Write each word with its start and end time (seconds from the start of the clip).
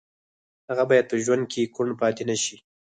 هغه 0.69 0.83
باید 0.89 1.09
په 1.11 1.15
ژوند 1.23 1.43
کې 1.51 1.71
کوڼ 1.75 1.87
پاتې 2.01 2.23
نه 2.29 2.35
شي 2.43 2.55